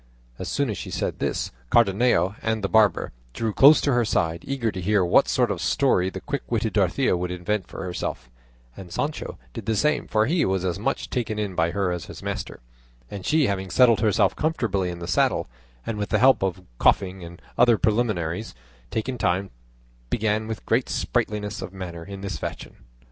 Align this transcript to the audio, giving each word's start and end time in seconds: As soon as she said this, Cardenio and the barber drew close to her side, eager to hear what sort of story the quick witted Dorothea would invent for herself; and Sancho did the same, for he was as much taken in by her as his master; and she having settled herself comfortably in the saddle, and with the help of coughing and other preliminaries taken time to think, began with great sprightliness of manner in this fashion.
As 0.39 0.49
soon 0.49 0.71
as 0.71 0.79
she 0.79 0.89
said 0.89 1.19
this, 1.19 1.51
Cardenio 1.69 2.33
and 2.41 2.63
the 2.63 2.67
barber 2.67 3.11
drew 3.35 3.53
close 3.53 3.79
to 3.81 3.93
her 3.93 4.03
side, 4.03 4.43
eager 4.47 4.71
to 4.71 4.81
hear 4.81 5.05
what 5.05 5.27
sort 5.29 5.51
of 5.51 5.61
story 5.61 6.09
the 6.09 6.21
quick 6.21 6.41
witted 6.49 6.73
Dorothea 6.73 7.15
would 7.15 7.29
invent 7.29 7.67
for 7.67 7.83
herself; 7.83 8.27
and 8.75 8.91
Sancho 8.91 9.37
did 9.53 9.67
the 9.67 9.75
same, 9.75 10.07
for 10.07 10.25
he 10.25 10.43
was 10.43 10.65
as 10.65 10.79
much 10.79 11.11
taken 11.11 11.37
in 11.37 11.53
by 11.53 11.69
her 11.69 11.91
as 11.91 12.05
his 12.05 12.23
master; 12.23 12.61
and 13.11 13.27
she 13.27 13.45
having 13.45 13.69
settled 13.69 13.99
herself 13.99 14.35
comfortably 14.35 14.89
in 14.89 14.97
the 14.97 15.07
saddle, 15.07 15.47
and 15.85 15.99
with 15.99 16.09
the 16.09 16.17
help 16.17 16.41
of 16.41 16.63
coughing 16.79 17.23
and 17.23 17.39
other 17.55 17.77
preliminaries 17.77 18.55
taken 18.89 19.19
time 19.19 19.49
to 19.49 19.49
think, 19.49 19.53
began 20.09 20.47
with 20.47 20.65
great 20.65 20.89
sprightliness 20.89 21.61
of 21.61 21.73
manner 21.73 22.03
in 22.03 22.21
this 22.21 22.39
fashion. 22.39 22.77